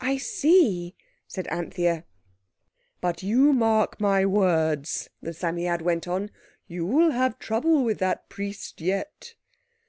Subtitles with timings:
[0.00, 0.96] "I see,"
[1.28, 2.02] said Anthea.
[3.00, 6.32] "But you mark my words," the Psammead went on,
[6.66, 9.34] "you'll have trouble with that Priest yet."